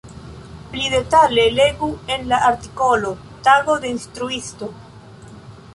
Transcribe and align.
Pli 0.71 0.85
detale 0.93 1.43
legu 1.59 1.89
en 2.15 2.25
la 2.33 2.41
artikolo 2.49 3.13
Tago 3.49 3.79
de 3.85 3.95
instruisto. 3.99 4.71